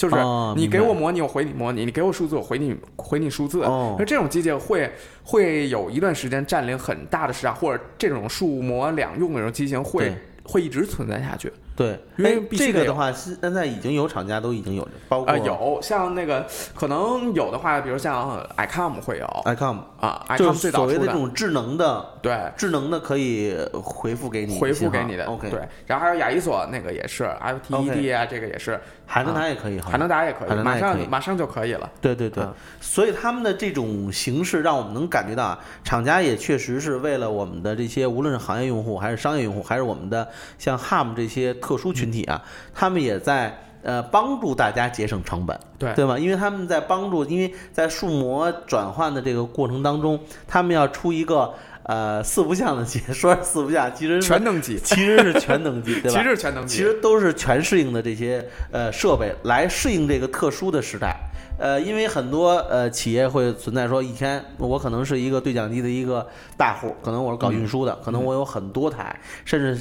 [0.00, 0.16] 就是
[0.56, 3.62] 你给我模拟，我回你模拟；你给我数字，我回你回你数字。
[3.64, 3.96] 哦。
[3.98, 4.90] 那这种机械会
[5.22, 11.52] 会有一段时间占领很大的市场，或者这种数模两用的这种机型会会一直存在下去。
[11.76, 19.24] 对，因为这个的话，现在已经有厂家都已经有，包括啊、有像那个可能有的话，比如像 ICOM 会有。
[19.46, 21.06] ICOM，啊就，ICOM 最是所谓早的。
[21.06, 25.24] 这种智能的、对，智能的可以回复给你回复给你的。
[25.24, 28.78] OK，对，然后还有亚伊索那个也是 FTED 啊，这个也是，
[29.12, 29.98] 海能达也可以，海像。
[29.98, 31.90] 能达也可以，马上马上就可以了。
[32.00, 32.44] 对对对。
[32.44, 42.40] 啊，所以他们的这种形式让我们能感觉到啊，厂家也确实是为了我们的这些无论是行业用户还是商业用户，还是我们的像 HAM 这些特殊群体啊，
[42.72, 45.92] 他们也在呃帮助大家节省成本，对。
[45.94, 46.16] 对吧？
[46.16, 51.52] 因为他们在帮助，因为在数模转换的这个过程当中，他们要出一个
[51.90, 56.18] 呃四不像的机， 说是四不像，其实是全能机，其实是全能机， 对吧？
[56.18, 61.16] 其实是全能机，其实都是全适应的这些呃设备来适应这个特殊的时代。
[61.58, 66.26] 呃，因为很多呃企业会存在说，以前我可能是一个对讲机的一个
[66.56, 69.78] 大户，可能我是搞运输的，可能我有很多台，甚至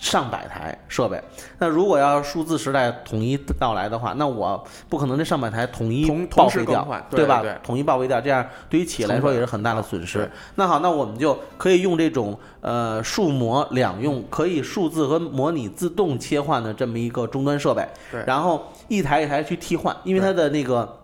[0.00, 1.22] 上百台设备。
[1.58, 7.54] 那如果要数字时代统一到来的话，那我不可能这上百台统一报废掉对吧对？
[7.62, 10.28] 统一报废掉，这样对于企业来说也是很大的损失。
[10.54, 17.86] 那好，那我们就可以用这种呃数模两用，可以数字和模拟自动切换的这么一个终端设备，
[18.26, 20.99] 然后一台一台去替换，因为它的那个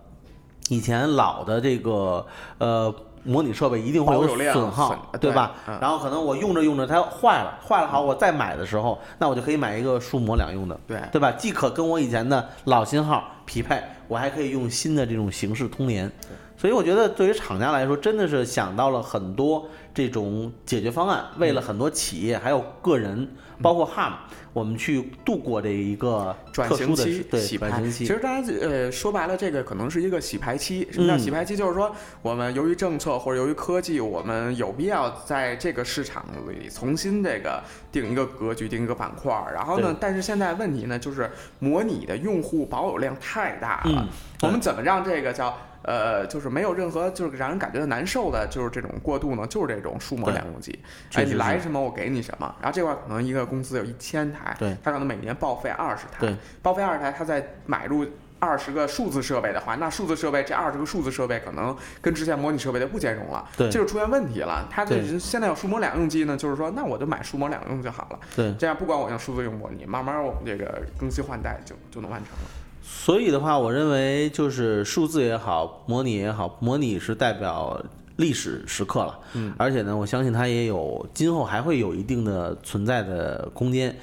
[0.68, 2.26] 以前老的这个
[2.58, 2.94] 呃。
[3.28, 5.52] 模拟设备一定会有损耗很，对吧？
[5.66, 11.32] 嗯然后可能我用着用着它坏了，坏了好，我再买的时候，那我就可以买一个数模两用的，对对吧？
[11.32, 16.08] 既可跟我以前的老型号匹配，我还可以用新的这种形式通联。
[16.56, 23.28] 所以我觉得对于厂家来说，真的是想到了很多这种解决方案，为了很多企业还有个人，
[23.60, 24.12] 包括 HAM，
[24.54, 27.82] 我们去度过这一个转型期对洗牌。
[27.82, 27.90] 期。
[27.90, 30.88] 其实大家呃说白了，这个可能是一个洗牌期。
[30.90, 31.54] 什么叫嗯洗牌期？
[31.54, 39.52] 就是说我们由于政策或者由于科技，我们有必要在这个市场里重新这个定一个格局，定一个板块儿。
[39.52, 43.90] 然后呢，但是现在问题呢，就是模拟的用户保有量太大了。
[44.02, 44.08] 嗯
[44.42, 45.54] 我们怎么让这个叫？
[45.86, 50.76] 呃，就是没有任何就是让人感觉到难受的，就是这种过渡呢，就是这种数模对两用机。
[51.14, 58.04] 哎，你来什么我给你什么，然后这块儿可能一个公司有一千台，对它可能每年报废二十台，对，报废二十台，它再买入
[58.40, 64.66] 二十个数字设备的话，那数字设备这二十个数字设备可能跟之前模拟设备的不兼容了，对这就出现问题了。
[64.68, 72.50] 它这对现在有数模两用机呢，就是说那我就买数模两用就好了，对，这样不管我用数字用模拟，慢慢我们这个更新换代就就能完成了。
[72.88, 77.84] 所以的话，我认为就是数字也好，模拟也好，模拟是代表
[78.16, 83.94] 历史时刻了，嗯，而且呢，我相信它也有今后还会有一定的存在的空间。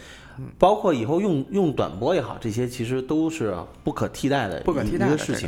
[0.58, 5.48] 包括以后用用短波也好，这些其实都是不可替代的不可替代的事情。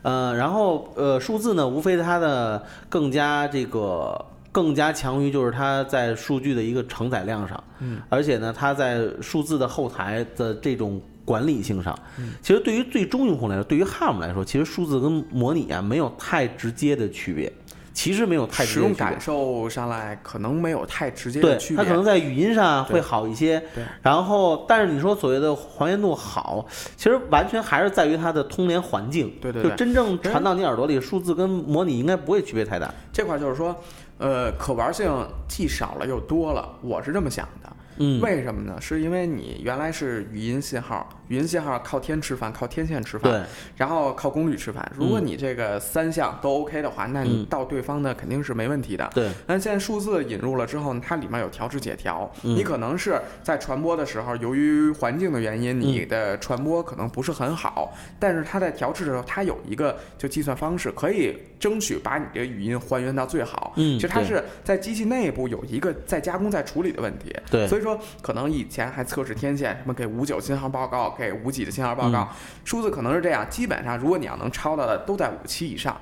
[0.00, 11.94] 呃，然后呃，数字呢，无非它的更加这个更加强于就是它在数据的一个承载量上，嗯，而且呢，它在数字的后台的这种管理性上，
[12.40, 17.52] 其实对于最终用户来说，对于 HARM 来说，其实数字跟模拟啊没有太直接的区别，
[17.92, 21.82] 其实没有太使用感受上来可能没有太直接的对，区别。
[21.82, 23.62] 它可能在语音上会好一些。
[24.02, 26.64] 然后，但是你说所谓的还原度好，
[26.96, 29.34] 其实完全还是在于它的通联环境。
[29.40, 32.94] 对对对就真正传到你耳朵里，数字跟模拟应该不会区别太大。
[33.12, 33.74] 这块就是说，
[34.18, 35.10] 呃，可玩性
[35.48, 37.72] 既少了又多了，我是这么想的。
[37.98, 38.78] 嗯，为什么呢？
[38.78, 43.42] 是因为你原来是语音信号，语音信号靠天吃饭，靠天线吃饭，对，
[43.76, 44.90] 然后靠功率吃饭。
[44.96, 47.46] 如果你这个三项都 OK 的话，那你嗯。
[47.46, 49.08] 到对方的肯定是没问题的。
[49.14, 52.54] 对，那现在数字引入了之后呢，它里面有调制解调，嗯。
[52.56, 63.72] 你可能是在传播的时候，由于环境的原因，你的传播可能不是很好，但是它在调制的时候，它有一个就计算方式，可以争取把你这个语音还原到最好。
[63.76, 67.34] 嗯其实它是在机器内部有一个在加工、在处理的问题。
[67.50, 67.66] 对。
[67.68, 73.46] 所以说可能以前还测试天线，什么给五九信号报告，给五几的信号报告，嗯数字可能是这样。
[73.48, 75.96] 基本上，如果你要能抄到的，都在五七以上，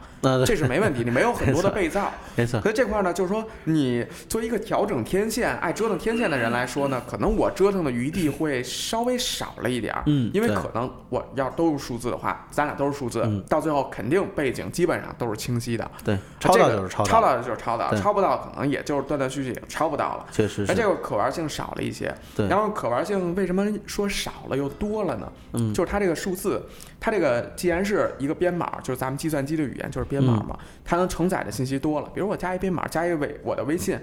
[0.47, 1.03] 这是没问题。
[1.05, 2.11] 你没有很多的被造。
[2.35, 2.59] 没错。
[2.61, 10.03] 可是这块呢，就是说，你作为一个调整天线、爱折腾天线的人来说呢，可能我折腾的余地会稍微少了一点儿。
[10.07, 15.89] 嗯因为可能我要都是数字的话，咱俩都是数字，嗯到最后肯定背景基本上都是清晰的。
[16.03, 20.27] 对，抄到这个就是抄到，超到就是抄到，对超不到可能也就是断断续续也超不到了。
[20.33, 20.73] 确实是。
[20.73, 25.33] 那这个可玩性少了一些，对然后可玩性为什么说少了又多了呢？
[25.53, 25.73] 嗯。
[25.73, 26.63] 就是它这个数字，
[26.99, 32.11] 它这个既然是一个编码，就是咱们计算机的语言就是编码嘛，嗯它能承载的信息多了。
[32.15, 33.99] 比如我加一编码，加一微我的微信，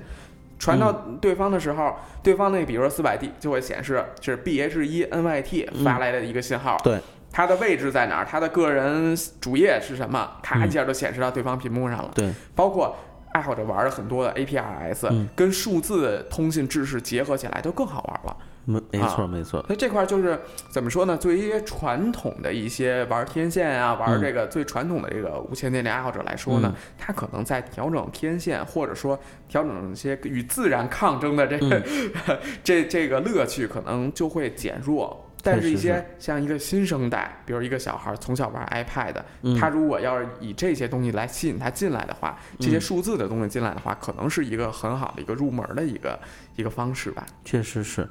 [0.59, 6.99] 传到嗯对方的时候，对方那比如说四百 D 就会显示是 BH 一 NYT 发来的一个信号，嗯对，
[7.31, 12.11] 它的位置在哪儿，它的个人主页是什么，咔嗯一下就显示到对方屏幕上了。
[12.13, 12.95] 对，包括
[13.33, 15.27] 爱好者玩的很多的 APRS，、嗯。
[15.35, 18.37] 跟数字通信知识结合起来都更好玩了。
[18.65, 19.61] 没没错啊没错。
[19.63, 21.17] 所以这块就是怎么说呢？
[21.17, 31.83] 对于一些传统的一些玩天线啊，玩嗯这个最传统的这个无线电的爱好者来说呢，嗯他可能在调整天线，或者说调整一些与自然抗争的这个、
[32.27, 35.27] 嗯 这这个乐趣，可能就会减弱。
[35.43, 46.19] 但是，一些像一个新生代，比如一个小孩儿从小玩 iPad，、嗯他如果要是以这些东西来吸引他进来的话，这些数字的东西进来的话，可能是一个很好的一个入门的一个
[46.57, 47.25] 一个方式吧。
[47.43, 48.07] 确实是。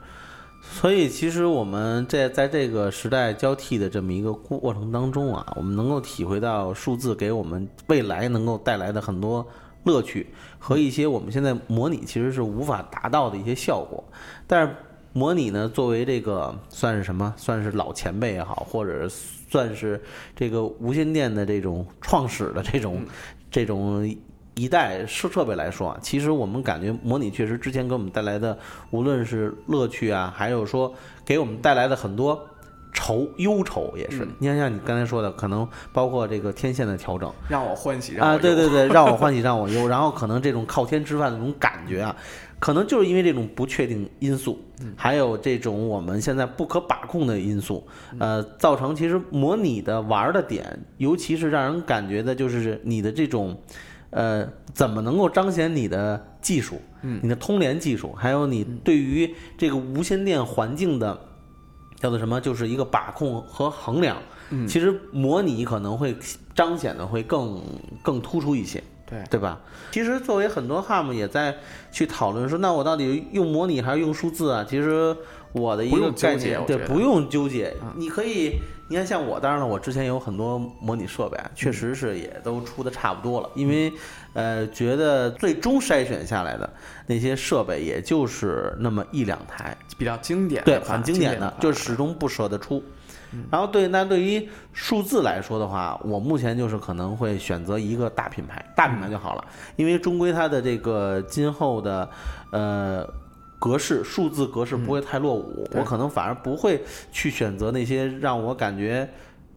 [0.62, 9.46] 所以，其实我们在在这个时代交替的这么一个过程当中啊，我们能够体会到数字给我们未来能够带来的很多
[9.84, 10.26] 乐趣
[10.58, 14.02] 和一些我们现在模拟其实是无法达到的一些效果。
[14.46, 14.74] 但是
[15.12, 17.34] 模拟呢，作为这个算是什么？
[17.36, 20.00] 算是老前辈也好，或者算是
[20.36, 23.04] 这个无线电的这种创始的这种
[23.50, 24.16] 这种
[24.54, 28.58] 一代设设备来说啊，其实我们感觉模拟确实之前给我们带来的，
[28.90, 30.92] 无论是乐趣啊，还有说
[31.24, 32.46] 给我们带来的很多
[32.92, 34.24] 愁忧愁也是。
[34.24, 42.14] 嗯你看像你刚才说的，可能包括这个天线的调整让我欢喜，让我啊，对对对，让我欢喜 让我忧，然后可能这种靠天吃饭的那种感觉啊，
[42.58, 44.60] 可能就是因为这种不确定因素，
[44.96, 47.86] 还有这种我们现在不可把控的因素，
[48.18, 53.56] 呃，造成其实模拟的玩儿的点，尤其是让人感觉的就是你的这种。
[54.10, 57.20] 呃，怎么能够彰显你的技术，嗯。
[57.22, 61.18] 你的通联技术，还有你对于这个无线电环境的
[61.96, 64.16] 叫做什么，就是一个把控和衡量。
[64.50, 64.66] 嗯。
[64.66, 66.16] 其实模拟可能会
[66.54, 67.62] 彰显的会更
[68.02, 69.58] 更突出一些，对对吧？
[69.90, 71.56] 其实作为很多 HAM 也在
[71.90, 74.64] 去讨论说，那我到底用模拟还是用数字啊？
[74.68, 75.14] 其实
[75.52, 77.92] 我的一个概念，对，不用纠结嗯。
[77.96, 83.92] 你可以，你看像我，当然了，我之前有很多模拟设备确实是也都出的差不多了，因为
[84.32, 86.70] 呃，觉得最终筛选下来的
[87.08, 92.80] 那些设备，也就是那么一两台，比较经典对，很经典的，就始终不舍得出。
[93.50, 99.44] 然后对，那对于数字来说的话，我目前就是可能会选择一个大品牌，大品牌就好了，
[99.76, 102.08] 因为终归它的这个今后的
[102.52, 103.06] 呃
[103.58, 105.80] 格式数字格式不会太落伍，对。
[105.80, 109.08] 我可能反而不会去选择那些让我感觉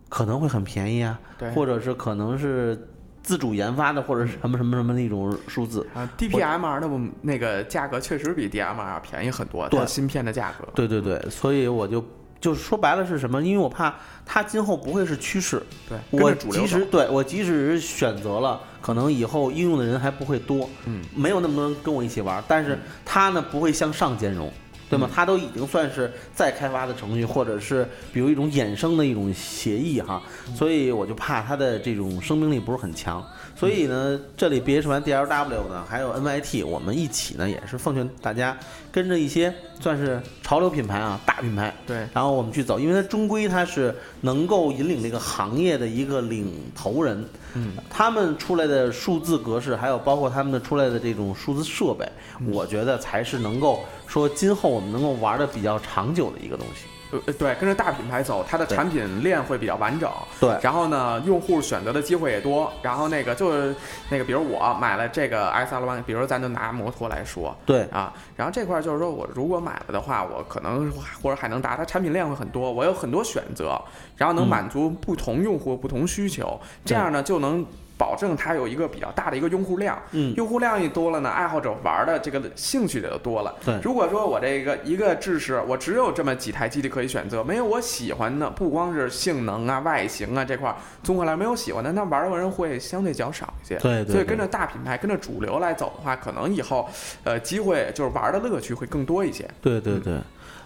[0.10, 1.50] 可能会很便宜啊，对。
[1.52, 2.88] 或者是可能是
[3.24, 5.88] 自主研发的，或者是什么什么什么那种数字。
[5.94, 6.90] 啊，DPMR 的
[7.22, 9.86] 那个价格确实比 DMR 便宜很多，对。
[9.88, 10.68] 芯片的价格。
[10.76, 12.04] 对对对，所以我就
[12.44, 13.42] 就是说白了是什么？
[13.42, 15.64] 因为我怕它今后不会是趋势。
[15.88, 24.52] 对，我即使对我即使是选择了，可能以后应用的人还不会多，嗯，没有那么多人跟我一起玩，但是它呢不会向上兼容，
[24.90, 25.10] 对吗？
[25.14, 30.22] 它都已经算是再开发的程序，或者是比如一种衍生的一种协议哈，
[30.54, 33.26] 所以我就怕它的这种生命力不是很强。
[33.56, 38.58] 所以呢，这里 BH 完 DLW 呢，还有 NYT，我们一起呢也是奉劝大家
[38.92, 47.26] 跟着一些算是潮流品牌啊、大品牌，对然后我们去走，因为它终归它是能够引领这个行业的一个领头人。
[47.56, 52.08] 嗯，他们出来的数字格式，还有包括他们的出来的这种数字设备，
[52.52, 56.86] 我觉得才是能够说今后我们能够玩的比较长久的一个东西。
[57.26, 60.10] 呃，对，跟着大品牌走，它的产品链会比较完整。
[60.40, 62.72] 对然后呢，用户选择的机会也多。
[62.82, 63.76] 然后那个就是
[64.10, 70.92] 那个，比如我买了这个 X L 1比如咱就拿摩托来说对啊，然后这块儿就是说我如果买了的话，我可能
[71.22, 73.80] 或者还能达，它产品链会很多，我有很多选择，
[74.18, 77.66] 然后能嗯满足不同用户不同需求，这样呢就能。
[78.04, 83.56] 保证它有一个比较大的一个用户量，嗯用户量一多了呢，爱好者玩的这个兴趣也就多了。
[83.64, 93.78] 对如果说我这个一个制式，我只有这么几台机器可以选择，没有我喜欢的，不光是性能啊、外形啊这块儿，综合来没有喜欢的，那玩的人会相对较少一些。
[93.78, 96.90] 对对对所以跟着大品牌、跟着主流来走的话，可能以后，
[97.24, 99.50] 呃，机会就是玩的乐趣会更多一些。
[99.62, 100.20] 对对对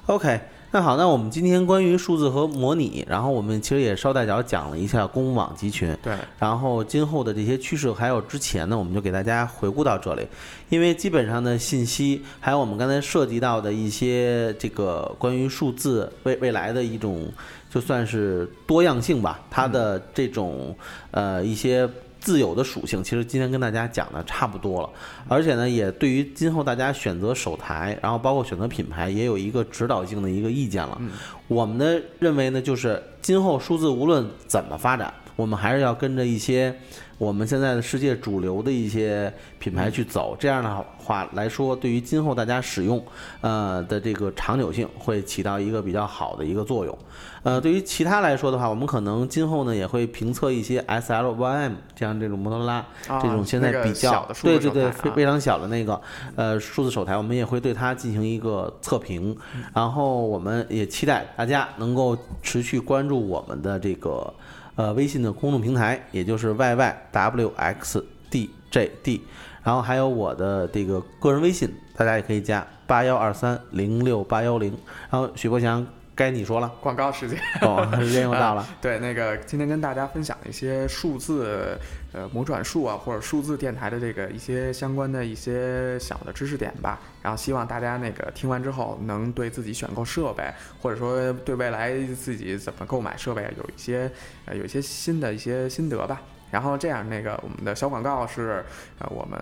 [0.07, 0.39] ，OK。
[0.69, 10.27] 那好，那我们今天关于数字和模拟，然后我们其实也捎带脚讲了一下公网集群，对，然后今后的这些趋势，还有之前呢，我们就给大家回顾到这里，
[10.67, 17.31] 因为基本上的信息，还有我们刚才涉及到的一些这个关于数字未未来的一种，
[17.69, 20.75] 就算是多样性吧，它的这种
[21.11, 21.89] 呃一些。
[22.27, 24.89] 自有的属性，其实今天跟大家讲的差不多了，
[25.29, 31.01] 而且呢，也对于今后大家选择手台，然后包括选择品牌，也有一个指导性的一个意见了。
[31.47, 36.75] 我们的认为呢，就是今后数字无论怎么发展，我们还是要跟着一些
[37.17, 40.35] 我们现在的世界主流的一些品牌去走。
[40.37, 43.01] 这样的话来说，对于今后大家使用
[43.39, 46.97] 呃的这个长久性会起到一个比较好的一个作用。
[47.43, 56.01] 呃，对于其他来说的话，我们可能今后呢也会评测一些 S L Y M 这样这种摩托罗拉啊这种现在比较、对对对非非常小的那个
[56.35, 59.37] 呃数字手台，我们也会对它进行一个测评，
[59.73, 64.33] 然后我们也期待大家能够持续关注我们的这个
[64.77, 69.19] 呃微信的公众平台，也就是 yyWXDJD，
[69.63, 74.71] 然后还有我的这个个人微信，大家也可以加八幺二三零六八幺零，
[75.09, 77.39] 然后许博祥该你说了，广告时间。
[77.61, 78.65] 哦，时间又到了。
[78.81, 81.77] 对，那个今天跟大家分享一些数字，
[82.17, 86.99] 呃，魔转数啊，或者数字电台的这个一些相关的一些小的知识点吧。
[87.21, 90.51] 然后希望大家那个听完之后，能对自己选购设备，
[90.81, 94.11] 或者说对未来自己怎么购买设备有一些
[94.45, 96.19] 呃有一些新的一些心得吧。
[96.49, 98.65] 然后这样，那个我们的小广告是
[98.97, 99.39] 呃我们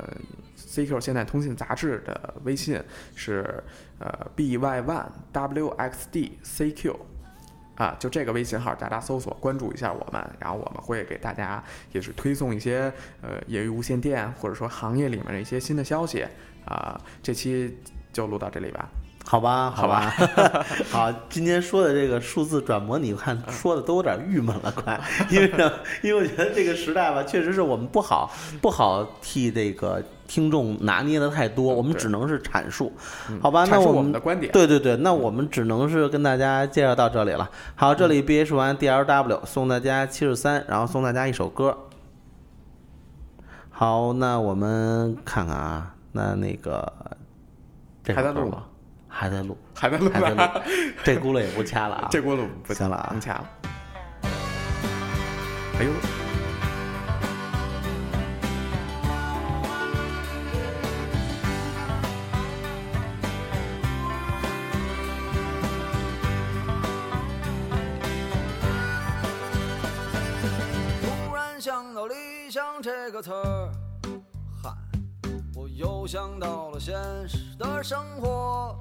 [0.57, 2.81] CQ 现代通信杂志的微信
[3.15, 3.63] 是
[3.99, 6.99] 呃 by one wxd cq。
[7.75, 16.25] 啊，就这个微信号，大家搜索关注一下我们，然后我们会给大家也是推送一些呃业余无线电或者说行业里面的一些新的消息
[16.65, 16.99] 啊。
[17.21, 17.77] 这期
[18.13, 18.87] 就录到这里吧。
[19.27, 20.13] 好吧，好吧，
[20.91, 25.01] 好，今天说的这个数字转模拟，看说的都有点郁闷了，快，
[25.31, 25.73] 因为呢，
[26.03, 32.91] 因为我觉得这个时代吧，确实是我们不好不好替这个听众拿捏的太多，我们只能是阐述，
[33.29, 33.65] 嗯好吧？
[33.65, 34.51] 那我我们们的观点。
[34.51, 37.49] 对对对，那我们只能是跟大家介绍到这里了。
[37.75, 41.77] 好，这里 BH 完 DLW 送大家七十三，然后送大家一首歌。
[43.69, 46.91] 好，那我们看看啊，那那个
[48.07, 48.63] 还在录吗？
[49.07, 50.41] 还在录，还在录还在录，，
[51.03, 52.07] 这轱辘也不掐了啊。
[52.11, 53.49] 这轱辘不行了啊不掐了。
[55.79, 55.91] 哎呦，
[76.15, 76.95] 想到了现
[77.27, 78.73] 实的生活，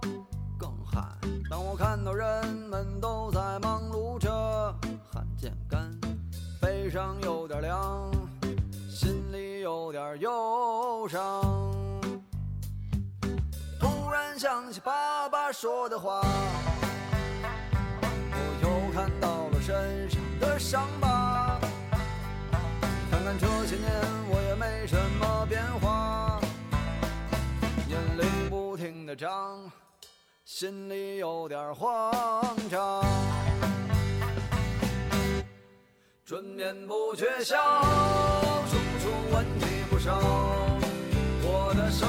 [0.57, 1.03] 更嗨。
[1.51, 4.31] 当我看到人们都在忙碌着，
[5.13, 5.93] 汗渐干，
[6.63, 8.09] 背上有点凉，
[8.89, 11.43] 心里有点忧伤。
[13.81, 16.23] 突然想起爸爸说的话。
[18.31, 21.59] 我又看到了身上的伤疤，
[23.11, 23.91] 看看这些年
[24.31, 26.24] 我也没什么变化，
[27.95, 29.71] 年龄不停的长，
[30.45, 32.13] 心里有点慌
[32.69, 33.05] 张。
[36.27, 37.57] 春眠不觉晓，
[38.69, 40.19] 处处问题不少，
[41.45, 42.09] 我的生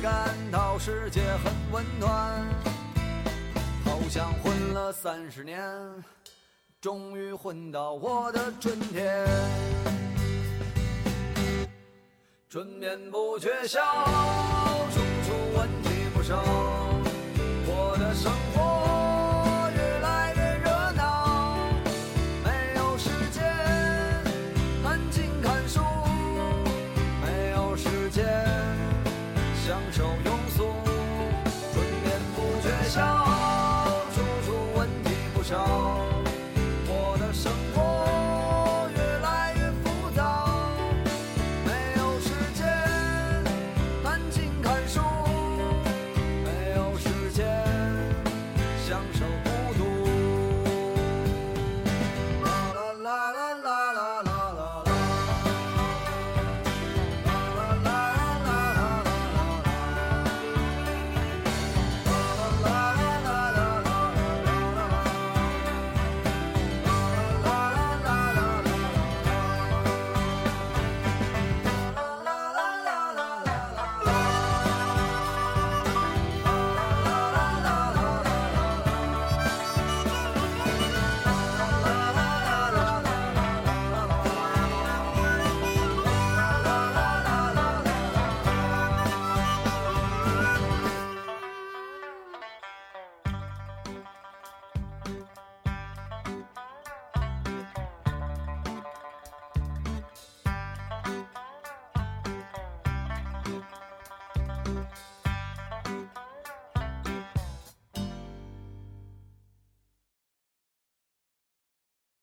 [0.00, 2.46] 感到世界很温暖，
[3.84, 5.60] 好像混了三十年，
[6.80, 9.26] 终于混到我的春天。
[12.48, 13.80] 春眠不觉晓，
[14.92, 16.77] 处处问题不少。